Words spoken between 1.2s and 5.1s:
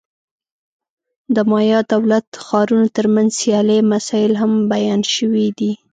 د مایا دولت-ښارونو ترمنځ سیالۍ مسایل هم بیان